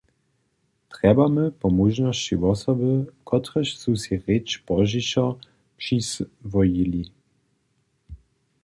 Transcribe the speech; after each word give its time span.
Trjebamy 0.91 1.43
po 1.59 1.67
móžnosći 1.77 2.33
wosoby, 2.43 2.91
kotrež 3.27 3.67
su 3.81 3.91
sej 4.01 4.17
rěč 4.25 4.47
pozdźišo 4.67 5.25
přiswojili. 5.79 7.03